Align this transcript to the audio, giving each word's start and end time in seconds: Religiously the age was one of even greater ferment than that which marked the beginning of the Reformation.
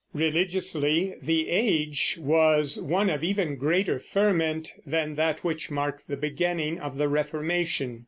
Religiously 0.15 1.13
the 1.21 1.47
age 1.47 2.17
was 2.19 2.81
one 2.81 3.07
of 3.07 3.23
even 3.23 3.55
greater 3.55 3.99
ferment 3.99 4.73
than 4.83 5.13
that 5.13 5.43
which 5.43 5.69
marked 5.69 6.07
the 6.07 6.17
beginning 6.17 6.79
of 6.79 6.97
the 6.97 7.07
Reformation. 7.07 7.99